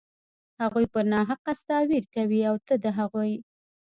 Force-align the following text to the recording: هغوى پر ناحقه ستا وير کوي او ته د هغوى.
هغوى 0.61 0.85
پر 0.93 1.03
ناحقه 1.13 1.51
ستا 1.61 1.77
وير 1.89 2.03
کوي 2.15 2.41
او 2.49 2.55
ته 2.65 2.73
د 2.83 2.85
هغوى. 2.97 3.35